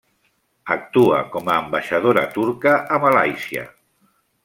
[0.75, 3.69] Actua com a ambaixadora turca a Malàisia.